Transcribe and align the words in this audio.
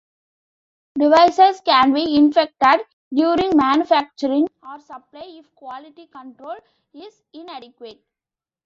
Devices 0.97 1.61
can 1.63 1.93
be 1.93 2.15
infected 2.17 2.81
during 3.13 3.55
manufacturing 3.55 4.47
or 4.63 4.79
supply 4.79 5.21
if 5.37 5.53
quality 5.53 6.07
control 6.07 6.57
is 6.91 7.21
inadequate. 7.33 8.03